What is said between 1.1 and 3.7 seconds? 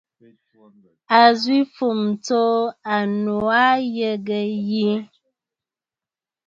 A zwì fûm tso annù a